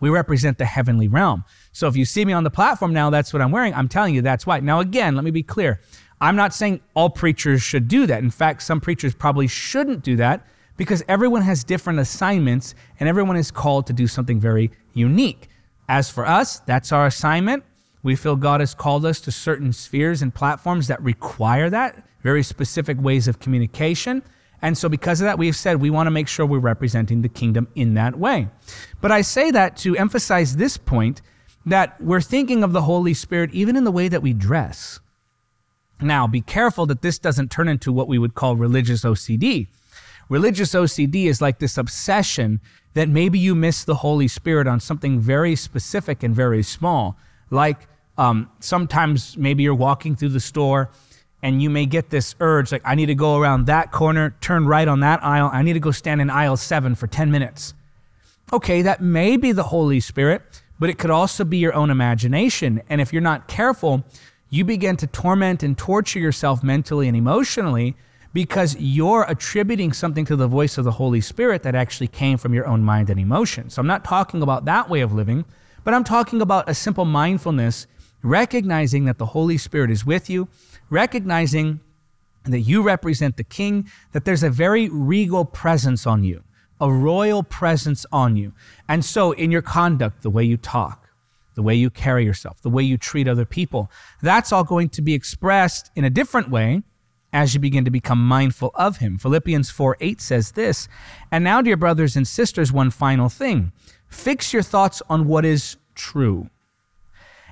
[0.00, 1.44] We represent the heavenly realm.
[1.72, 3.74] So if you see me on the platform now, that's what I'm wearing.
[3.74, 4.60] I'm telling you that's why.
[4.60, 5.82] Now, again, let me be clear.
[6.22, 8.22] I'm not saying all preachers should do that.
[8.22, 10.46] In fact, some preachers probably shouldn't do that
[10.78, 15.49] because everyone has different assignments and everyone is called to do something very unique.
[15.90, 17.64] As for us, that's our assignment.
[18.04, 22.44] We feel God has called us to certain spheres and platforms that require that, very
[22.44, 24.22] specific ways of communication.
[24.62, 27.28] And so, because of that, we've said we want to make sure we're representing the
[27.28, 28.46] kingdom in that way.
[29.00, 31.22] But I say that to emphasize this point
[31.66, 35.00] that we're thinking of the Holy Spirit even in the way that we dress.
[36.00, 39.66] Now, be careful that this doesn't turn into what we would call religious OCD.
[40.30, 42.60] Religious OCD is like this obsession
[42.94, 47.18] that maybe you miss the Holy Spirit on something very specific and very small.
[47.50, 50.88] Like um, sometimes maybe you're walking through the store
[51.42, 54.66] and you may get this urge like, I need to go around that corner, turn
[54.66, 55.50] right on that aisle.
[55.52, 57.74] I need to go stand in aisle seven for 10 minutes.
[58.52, 60.42] Okay, that may be the Holy Spirit,
[60.78, 62.82] but it could also be your own imagination.
[62.88, 64.04] And if you're not careful,
[64.48, 67.96] you begin to torment and torture yourself mentally and emotionally
[68.32, 72.54] because you're attributing something to the voice of the Holy Spirit that actually came from
[72.54, 73.70] your own mind and emotion.
[73.70, 75.44] So I'm not talking about that way of living,
[75.84, 77.86] but I'm talking about a simple mindfulness
[78.22, 80.48] recognizing that the Holy Spirit is with you,
[80.90, 81.80] recognizing
[82.44, 86.42] that you represent the King, that there's a very regal presence on you,
[86.80, 88.52] a royal presence on you.
[88.88, 91.08] And so, in your conduct, the way you talk,
[91.54, 93.90] the way you carry yourself, the way you treat other people,
[94.22, 96.82] that's all going to be expressed in a different way
[97.32, 99.18] as you begin to become mindful of Him.
[99.18, 100.88] Philippians 4 8 says this.
[101.30, 103.72] And now, dear brothers and sisters, one final thing
[104.08, 106.50] fix your thoughts on what is true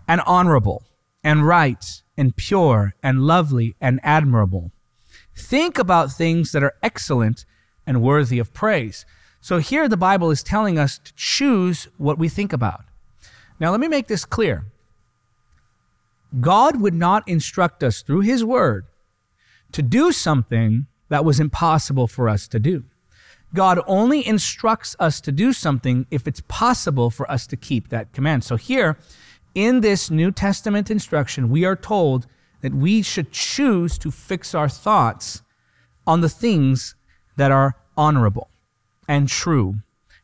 [0.08, 0.82] and honorable
[1.22, 4.72] and right and pure and lovely and admirable.
[5.36, 7.44] Think about things that are excellent
[7.86, 9.06] and worthy of praise.
[9.40, 12.84] So here the Bible is telling us to choose what we think about.
[13.60, 14.66] Now, let me make this clear.
[16.40, 18.86] God would not instruct us through His Word
[19.72, 22.84] to do something that was impossible for us to do.
[23.54, 28.12] God only instructs us to do something if it's possible for us to keep that
[28.12, 28.44] command.
[28.44, 28.98] So here,
[29.54, 32.26] in this New Testament instruction, we are told
[32.60, 35.42] that we should choose to fix our thoughts
[36.06, 36.94] on the things
[37.36, 38.48] that are honorable
[39.08, 39.76] and true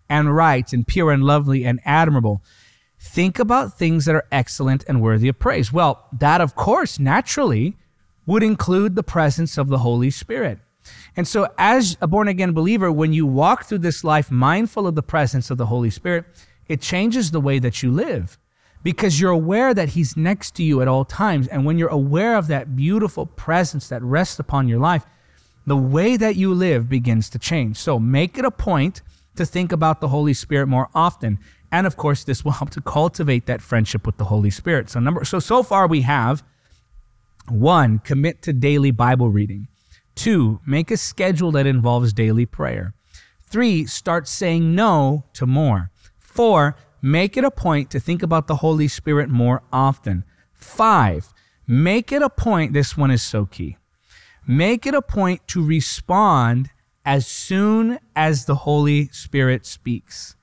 [0.08, 2.42] and right and pure and lovely and admirable.
[2.98, 5.72] Think about things that are excellent and worthy of praise.
[5.72, 7.76] Well, that, of course, naturally
[8.26, 10.58] would include the presence of the Holy Spirit.
[11.16, 14.94] And so, as a born again believer, when you walk through this life mindful of
[14.94, 16.24] the presence of the Holy Spirit,
[16.66, 18.38] it changes the way that you live
[18.82, 21.48] because you're aware that He's next to you at all times.
[21.48, 25.04] And when you're aware of that beautiful presence that rests upon your life,
[25.66, 27.76] the way that you live begins to change.
[27.78, 29.02] So, make it a point
[29.36, 31.38] to think about the Holy Spirit more often.
[31.72, 34.90] And of course, this will help to cultivate that friendship with the Holy Spirit.
[34.90, 36.44] So, number so so far we have
[37.48, 39.68] one, commit to daily Bible reading.
[40.14, 42.94] Two, make a schedule that involves daily prayer.
[43.48, 45.90] Three, start saying no to more.
[46.18, 50.24] Four, make it a point to think about the Holy Spirit more often.
[50.52, 51.32] Five,
[51.66, 53.76] make it a point, this one is so key.
[54.46, 56.70] Make it a point to respond
[57.04, 60.36] as soon as the Holy Spirit speaks.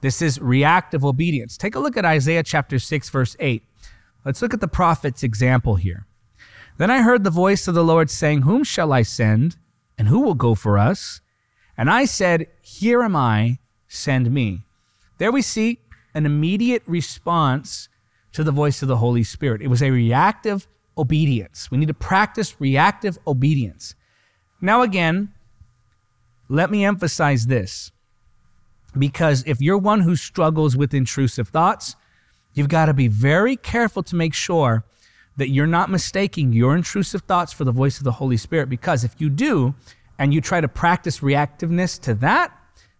[0.00, 1.56] This is reactive obedience.
[1.56, 3.62] Take a look at Isaiah chapter 6, verse 8.
[4.24, 6.06] Let's look at the prophet's example here.
[6.78, 9.56] Then I heard the voice of the Lord saying, Whom shall I send?
[9.98, 11.20] And who will go for us?
[11.76, 14.62] And I said, Here am I, send me.
[15.18, 15.80] There we see
[16.14, 17.88] an immediate response
[18.32, 19.60] to the voice of the Holy Spirit.
[19.60, 21.70] It was a reactive obedience.
[21.70, 23.96] We need to practice reactive obedience.
[24.60, 25.32] Now, again,
[26.48, 27.90] let me emphasize this
[28.96, 31.96] because if you're one who struggles with intrusive thoughts,
[32.54, 34.84] you've got to be very careful to make sure
[35.38, 38.68] that you're not mistaking your intrusive thoughts for the voice of the Holy Spirit.
[38.68, 39.74] Because if you do,
[40.18, 42.52] and you try to practice reactiveness to that,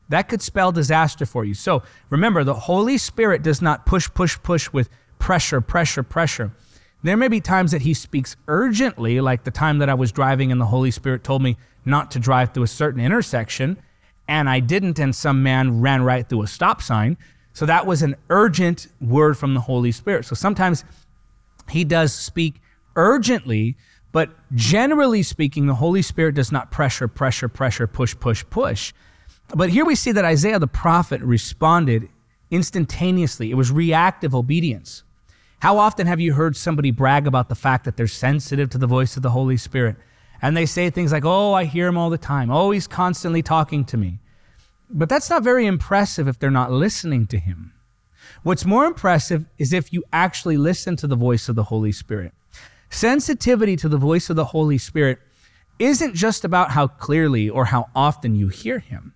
[0.09, 1.53] that could spell disaster for you.
[1.53, 6.53] So remember, the Holy Spirit does not push, push, push with pressure, pressure, pressure.
[7.03, 10.51] There may be times that He speaks urgently, like the time that I was driving
[10.51, 13.79] and the Holy Spirit told me not to drive through a certain intersection,
[14.27, 17.17] and I didn't, and some man ran right through a stop sign.
[17.53, 20.25] So that was an urgent word from the Holy Spirit.
[20.25, 20.85] So sometimes
[21.71, 22.61] he does speak
[22.97, 23.77] urgently,
[24.13, 28.93] but generally speaking, the Holy Spirit does not pressure, pressure, pressure, push, push, push.
[29.55, 32.09] But here we see that Isaiah the prophet responded
[32.51, 33.51] instantaneously.
[33.51, 35.05] It was reactive obedience.
[35.61, 38.87] How often have you heard somebody brag about the fact that they're sensitive to the
[38.87, 39.97] voice of the Holy Spirit?
[40.41, 42.51] And they say things like, Oh, I hear him all the time.
[42.51, 44.21] Oh, he's constantly talking to me.
[44.89, 47.73] But that's not very impressive if they're not listening to him.
[48.43, 52.33] What's more impressive is if you actually listen to the voice of the Holy Spirit.
[52.91, 55.19] Sensitivity to the voice of the Holy Spirit
[55.79, 59.15] isn't just about how clearly or how often you hear Him.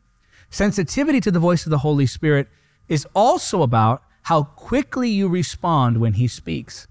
[0.51, 2.49] Sensitivity to the voice of the Holy Spirit
[2.89, 6.87] is also about how quickly you respond when He speaks.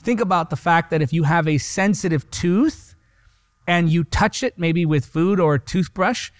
[0.00, 2.94] Think about the fact that if you have a sensitive tooth
[3.66, 6.30] and you touch it, maybe with food or a toothbrush,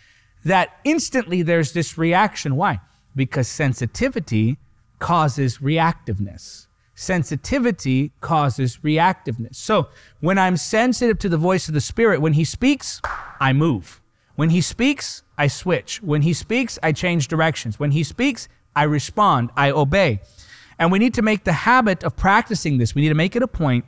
[0.44, 2.54] that instantly there's this reaction.
[2.54, 2.80] Why?
[3.16, 4.58] Because sensitivity
[4.98, 6.66] causes reactiveness.
[6.94, 9.56] Sensitivity causes reactiveness.
[9.56, 9.88] So
[10.20, 13.02] when I'm sensitive to the voice of the Spirit, when He speaks,
[13.38, 14.00] I move.
[14.34, 16.02] When He speaks, I switch.
[16.02, 17.78] When He speaks, I change directions.
[17.78, 20.20] When He speaks, I respond, I obey.
[20.78, 22.94] And we need to make the habit of practicing this.
[22.94, 23.84] We need to make it a point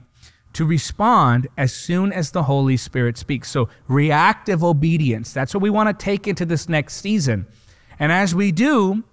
[0.55, 3.51] to respond as soon as the Holy Spirit speaks.
[3.51, 7.47] So, reactive obedience, that's what we want to take into this next season.
[7.99, 9.05] And as we do,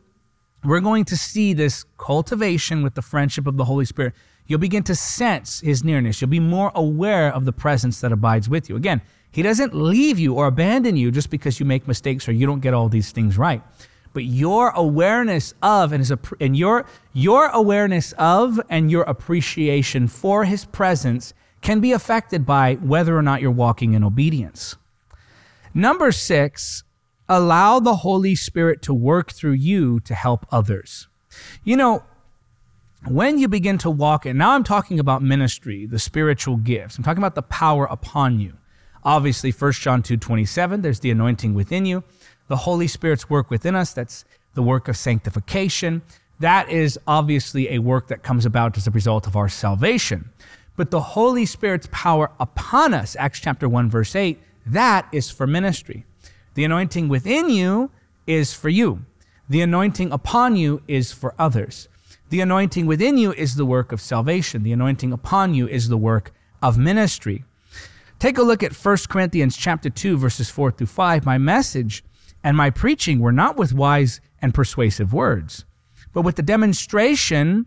[0.65, 4.13] we're going to see this cultivation with the friendship of the Holy Spirit.
[4.47, 6.21] You'll begin to sense his nearness.
[6.21, 8.75] You'll be more aware of the presence that abides with you.
[8.75, 9.01] Again,
[9.31, 12.61] he doesn't leave you or abandon you just because you make mistakes or you don't
[12.61, 13.61] get all these things right.
[14.13, 20.45] But your awareness of and, his, and your, your awareness of and your appreciation for
[20.45, 24.77] his presence can be affected by whether or not you're walking in obedience.
[25.73, 26.84] Number six,
[27.27, 31.07] allow the Holy Spirit to work through you to help others.
[31.63, 32.03] You know,
[33.07, 37.03] when you begin to walk, and now I'm talking about ministry, the spiritual gifts, I'm
[37.03, 38.53] talking about the power upon you.
[39.03, 42.03] Obviously, 1 John 2 27, there's the anointing within you.
[42.47, 46.01] The Holy Spirit's work within us, that's the work of sanctification.
[46.39, 50.29] That is obviously a work that comes about as a result of our salvation.
[50.75, 55.47] But the Holy Spirit's power upon us, Acts chapter 1, verse 8, that is for
[55.47, 56.05] ministry.
[56.55, 57.91] The anointing within you
[58.25, 59.05] is for you.
[59.47, 61.87] The anointing upon you is for others.
[62.29, 64.63] The anointing within you is the work of salvation.
[64.63, 67.43] The anointing upon you is the work of ministry.
[68.19, 71.25] Take a look at 1 Corinthians chapter 2 verses 4 through 5.
[71.25, 72.03] My message
[72.43, 75.65] and my preaching were not with wise and persuasive words,
[76.13, 77.65] but with the demonstration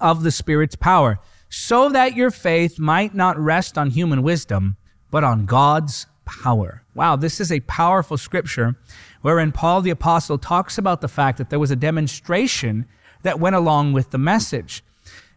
[0.00, 4.76] of the Spirit's power, so that your faith might not rest on human wisdom,
[5.10, 6.82] but on God's power.
[6.94, 8.76] Wow, this is a powerful scripture
[9.22, 12.84] wherein Paul the Apostle talks about the fact that there was a demonstration
[13.22, 14.84] that went along with the message.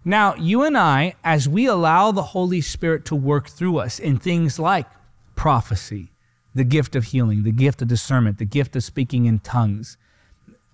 [0.04, 4.18] Now, you and I, as we allow the Holy Spirit to work through us in
[4.18, 4.88] things like
[5.36, 6.12] prophecy,
[6.54, 9.98] the gift of healing, the gift of discernment, the gift of speaking in tongues,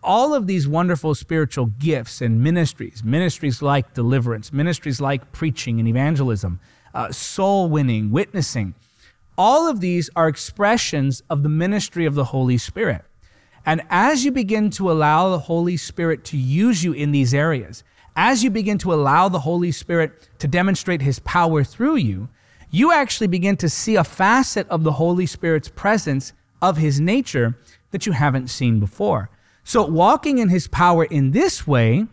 [0.03, 5.87] all of these wonderful spiritual gifts and ministries, ministries like deliverance, ministries like preaching and
[5.87, 6.59] evangelism,
[6.93, 8.75] uh, soul winning, witnessing,
[9.37, 13.03] all of these are expressions of the ministry of the Holy Spirit.
[13.65, 17.83] And as you begin to allow the Holy Spirit to use you in these areas,
[18.15, 22.29] as you begin to allow the Holy Spirit to demonstrate his power through you,
[22.69, 27.57] you actually begin to see a facet of the Holy Spirit's presence of his nature
[27.91, 29.29] that you haven't seen before.
[29.63, 32.05] So, walking in his power in this way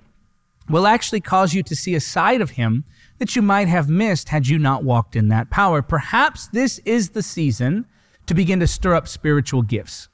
[0.68, 2.84] will actually cause you to see a side of him
[3.22, 5.80] that you might have missed had you not walked in that power.
[5.80, 7.86] Perhaps this is the season
[8.26, 10.08] to begin to stir up spiritual gifts.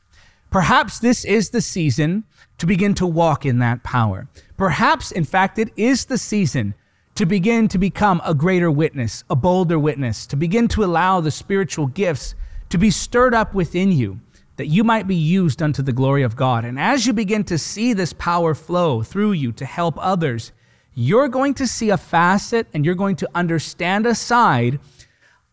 [0.51, 2.25] Perhaps this is the season
[2.59, 4.29] to begin to walk in that power.
[4.59, 6.75] Perhaps, in fact, it is the season
[7.15, 11.31] to begin to become a greater witness, a bolder witness, to begin to allow the
[11.31, 12.35] spiritual gifts
[12.69, 14.21] to be stirred up within you
[14.57, 16.67] that you might be used unto the glory of God.
[16.67, 20.53] And as you begin to see this power flow through you to help others,
[21.01, 24.81] you're going to see a facet and you're going to understand a side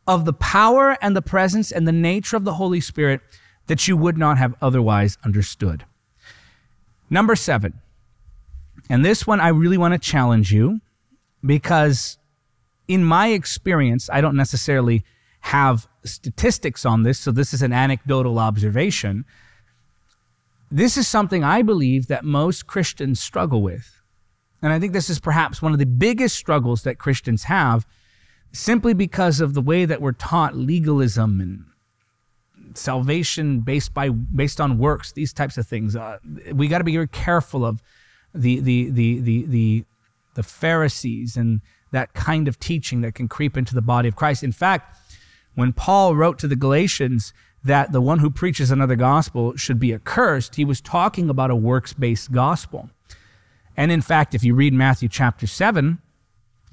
[0.08, 3.22] of the power and the presence and the nature of the Holy Spirit
[3.68, 5.86] that you would not have otherwise understood.
[7.12, 7.80] Number seven,
[8.90, 10.82] and this one I really want to challenge you
[11.46, 12.18] because
[12.88, 15.04] in my experience, I don't necessarily
[15.42, 19.26] have statistics on this, so this is an anecdotal observation.
[20.72, 24.02] This is something I believe that most Christians struggle with.
[24.66, 27.86] And I think this is perhaps one of the biggest struggles that Christians have
[28.52, 31.66] simply because of the way that we're taught legalism and
[32.76, 36.18] salvation based by based on works these types of things uh,
[36.52, 37.80] we got to be very careful of
[38.34, 39.86] the the the the the
[40.34, 44.42] the pharisees and that kind of teaching that can creep into the body of Christ
[44.42, 44.98] in fact
[45.54, 49.94] when Paul wrote to the Galatians that the one who preaches another gospel should be
[49.94, 52.90] accursed, he was talking about a works based gospel.
[53.78, 56.00] And in fact, if you read Matthew chapter 7,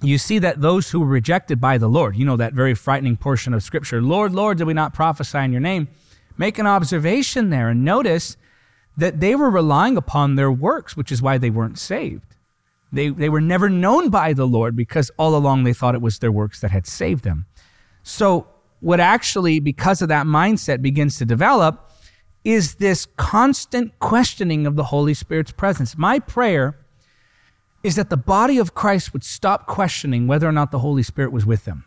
[0.03, 3.17] you see that those who were rejected by the Lord, you know, that very frightening
[3.17, 5.89] portion of Scripture, Lord, Lord, did we not prophesy in your name?
[6.37, 8.37] Make an observation there and notice
[8.97, 12.37] that they were relying upon their works, which is why they weren't saved.
[12.93, 16.19] They, they were never known by the Lord because all along they thought it was
[16.19, 17.47] their works that had saved them.
[18.03, 18.49] So
[18.81, 21.91] what actually, because of that mindset, begins to develop
[22.45, 25.97] is this constant questioning of the Holy Spirit's presence.
[25.97, 26.77] My prayer
[27.83, 31.33] is that the body of Christ would stop questioning whether or not the Holy Spirit
[31.33, 31.85] was with them.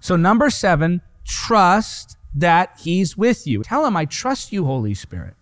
[0.00, 3.62] So, number seven, trust that He's with you.
[3.62, 5.34] Tell Him, I trust you, Holy Spirit.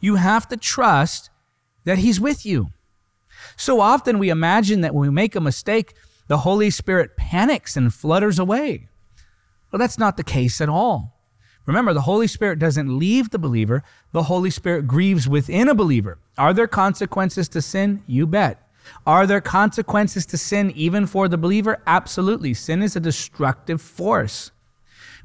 [0.00, 1.30] You have to trust
[1.84, 2.68] that He's with you.
[3.56, 5.94] So often we imagine that when we make a mistake,
[6.26, 8.88] the Holy Spirit panics and flutters away.
[9.70, 11.17] Well, that's not the case at all.
[11.68, 16.16] Remember, the Holy Spirit doesn't leave the believer, the Holy Spirit grieves within a believer.
[16.38, 18.02] Are there consequences to sin?
[18.06, 18.66] You bet.
[19.06, 21.82] Are there consequences to sin even for the believer?
[21.86, 22.54] Absolutely.
[22.54, 24.50] Sin is a destructive force.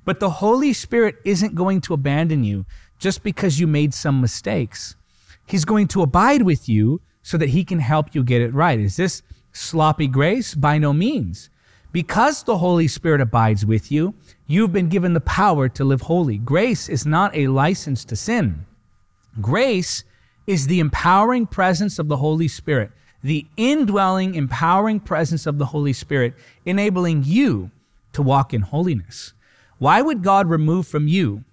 [0.03, 2.65] But the Holy Spirit isn't going to abandon you
[2.99, 4.97] just because you made some mistakes.
[5.45, 8.81] He's going to abide with you so that he can help you get it right.
[8.81, 10.55] Is this sloppy grace?
[10.55, 11.49] By no means.
[11.93, 14.15] Because the Holy Spirit abides with you,
[14.47, 16.39] you've been given the power to live holy.
[16.39, 18.65] Grace is not a license to sin.
[19.39, 20.03] Grace
[20.47, 22.91] is the empowering presence of the Holy Spirit,
[23.23, 26.33] the indwelling, empowering presence of the Holy Spirit,
[26.65, 27.69] enabling you
[28.11, 29.33] to walk in holiness.
[29.77, 31.43] Why would God remove from you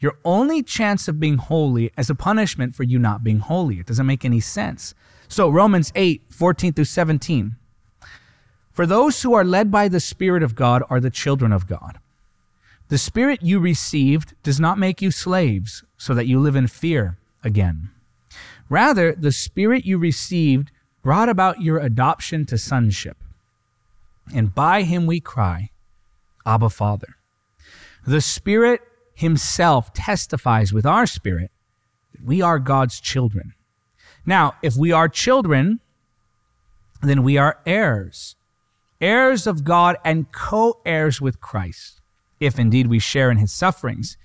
[0.00, 3.78] your only chance of being holy as a punishment for you not being holy?
[3.78, 4.94] It doesn't make any sense.
[5.28, 7.56] So, Romans 8, 14 through 17.
[8.76, 11.98] For those who are led by the Spirit of God are the children of God.
[12.88, 17.16] The Spirit you received does not make you slaves so that you live in fear
[17.42, 17.88] again.
[18.68, 20.72] Rather, the Spirit you received
[21.02, 23.16] brought about your adoption to sonship.
[24.34, 25.70] And by him we cry,
[26.44, 27.16] Abba, Father.
[28.06, 28.82] The Spirit
[29.14, 31.50] Himself testifies with our spirit
[32.12, 33.54] that we are God's children.
[34.26, 35.80] Now, if we are children,
[37.00, 38.36] then we are heirs
[39.00, 42.00] heirs of God and co heirs with Christ,
[42.40, 44.16] if indeed we share in his sufferings,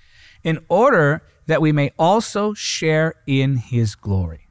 [0.43, 4.47] in order that we may also share in his glory.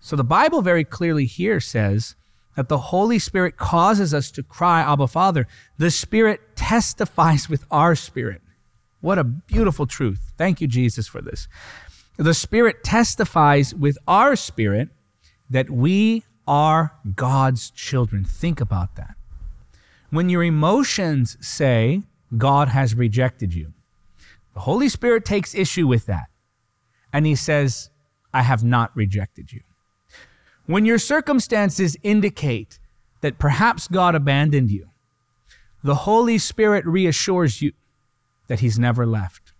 [0.00, 2.14] So the Bible very clearly here says
[2.56, 5.46] that the Holy Spirit causes us to cry, Abba, Father.
[5.78, 8.42] The Spirit testifies with our spirit.
[9.00, 10.32] What a beautiful truth.
[10.38, 11.48] Thank you, Jesus, for this.
[12.16, 14.88] The Spirit testifies with our spirit
[15.50, 18.24] that we are God's children.
[18.24, 19.14] Think about that.
[20.10, 22.02] When your emotions say
[22.36, 23.72] God has rejected you,
[24.54, 26.26] the Holy Spirit takes issue with that.
[27.12, 27.90] And He says,
[28.32, 29.60] I have not rejected you.
[30.66, 32.78] When your circumstances indicate
[33.20, 34.88] that perhaps God abandoned you,
[35.82, 37.72] the Holy Spirit reassures you
[38.46, 39.52] that He's never left.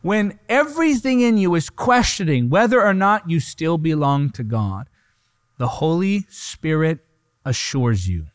[0.00, 4.88] When everything in you is questioning whether or not you still belong to God,
[5.62, 6.98] the Holy Spirit
[7.44, 8.26] assures you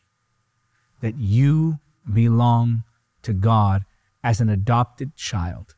[1.02, 1.78] that you
[2.10, 2.84] belong
[3.20, 3.84] to God
[4.24, 5.74] as an adopted child.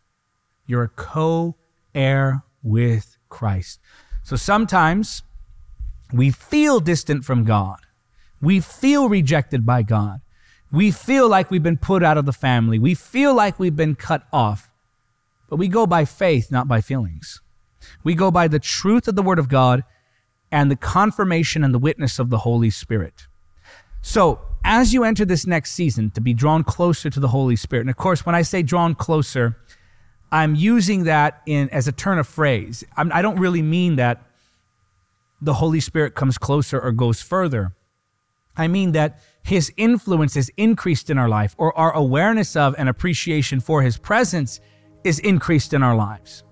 [0.64, 1.56] You're a co
[1.92, 3.80] heir with Christ.
[4.22, 5.24] So sometimes
[6.12, 7.80] we feel distant from God.
[8.40, 10.20] We feel rejected by God.
[10.70, 12.78] We feel like we've been put out of the family.
[12.78, 14.70] We feel like we've been cut off.
[15.48, 17.40] But we go by faith, not by feelings.
[18.04, 19.82] We go by the truth of the Word of God
[20.52, 23.26] and the confirmation and the witness of the Holy Spirit.
[24.02, 27.82] So, as you enter this next season, to be drawn closer to the Holy Spirit,
[27.82, 29.56] and of course, when I say drawn closer,
[30.32, 32.84] I'm using that in as a turn of phrase.
[32.96, 34.22] I'm, I do not really mean that
[35.40, 37.74] the Holy Spirit comes closer or goes further.
[38.56, 42.88] I mean that his influence is increased in our life, or our awareness of and
[42.88, 44.60] appreciation for his presence
[45.02, 46.44] is increased in our lives.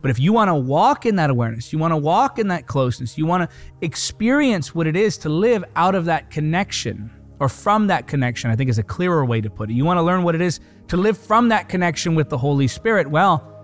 [0.00, 2.66] But if you want to walk in that awareness, you want to walk in that
[2.66, 7.48] closeness, you want to experience what it is to live out of that connection or
[7.48, 9.74] from that connection, I think is a clearer way to put it.
[9.74, 12.66] You want to learn what it is to live from that connection with the Holy
[12.66, 13.08] Spirit.
[13.08, 13.54] Well,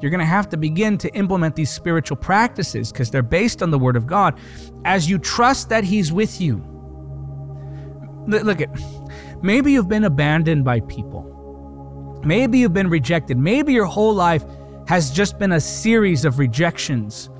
[0.00, 3.70] you're going to have to begin to implement these spiritual practices because they're based on
[3.70, 4.38] the Word of God
[4.84, 6.64] as you trust that He's with you.
[8.26, 8.70] Look at
[9.42, 11.26] maybe you've been abandoned by people.
[12.24, 13.38] Maybe you've been rejected.
[13.38, 14.44] Maybe your whole life
[14.90, 17.30] has just been a series of rejections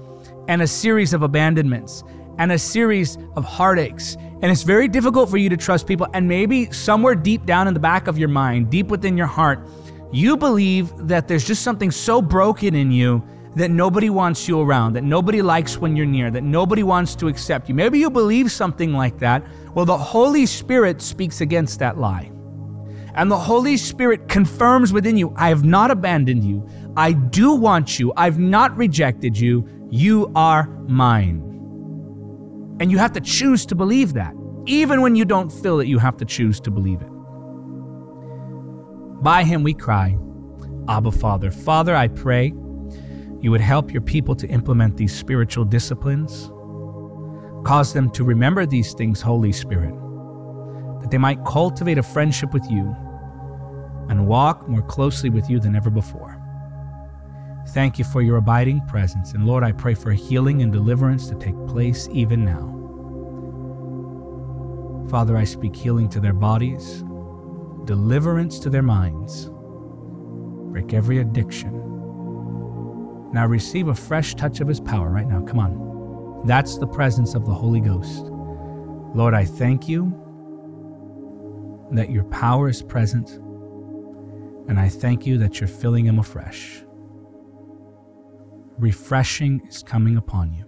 [0.46, 2.04] and a series of abandonments
[2.38, 4.14] and a series of heartaches.
[4.40, 6.06] And it's very difficult for you to trust people.
[6.14, 9.66] And maybe somewhere deep down in the back of your mind, deep within your heart,
[10.12, 13.20] you believe that there's just something so broken in you
[13.56, 17.26] that nobody wants you around, that nobody likes when you're near, that nobody wants to
[17.26, 17.74] accept you.
[17.74, 19.44] Maybe you believe something like that.
[19.74, 22.30] Well, the Holy Spirit speaks against that lie.
[23.14, 26.66] And the Holy Spirit confirms within you, I have not abandoned you.
[26.96, 28.12] I do want you.
[28.16, 29.66] I've not rejected you.
[29.90, 31.46] You are mine.
[32.80, 34.34] And you have to choose to believe that.
[34.66, 37.08] Even when you don't feel it, you have to choose to believe it.
[39.22, 40.16] By him we cry,
[40.88, 41.50] Abba Father.
[41.50, 42.54] Father, I pray
[43.40, 46.50] you would help your people to implement these spiritual disciplines.
[47.64, 49.94] Cause them to remember these things, Holy Spirit,
[51.02, 52.96] that they might cultivate a friendship with you
[54.08, 56.39] and walk more closely with you than ever before.
[57.68, 59.32] Thank you for your abiding presence.
[59.32, 62.76] And Lord, I pray for healing and deliverance to take place even now.
[65.08, 67.04] Father, I speak healing to their bodies,
[67.84, 69.50] deliverance to their minds.
[70.72, 71.72] Break every addiction.
[73.32, 75.42] Now receive a fresh touch of His power right now.
[75.42, 76.42] Come on.
[76.46, 78.24] That's the presence of the Holy Ghost.
[79.14, 80.16] Lord, I thank you
[81.92, 83.30] that your power is present,
[84.68, 86.84] and I thank you that you're filling him afresh.
[88.80, 90.64] Refreshing is coming upon you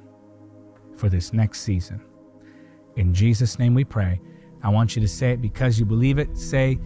[0.96, 2.04] for this next season.
[2.96, 4.20] In Jesus' name we pray.
[4.62, 6.36] I want you to say it because you believe it.
[6.36, 6.78] Say,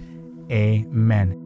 [0.53, 1.43] Amen.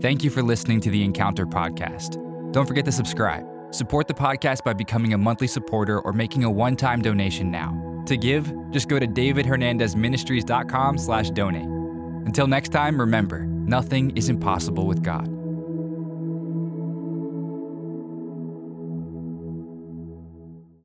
[0.00, 2.16] Thank you for listening to the Encounter Podcast.
[2.52, 3.44] Don't forget to subscribe.
[3.70, 8.02] Support the podcast by becoming a monthly supporter or making a one-time donation now.
[8.06, 11.66] To give, just go to davidhernandezministries.com slash donate.
[12.26, 15.39] Until next time, remember, nothing is impossible with God.